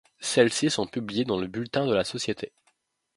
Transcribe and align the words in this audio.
Celles-ci 0.19 0.71
sont 0.71 0.87
publiées 0.87 1.25
dans 1.25 1.39
le 1.39 1.45
bulletin 1.45 1.85
de 1.85 1.93
la 1.93 2.03
société. 2.03 2.51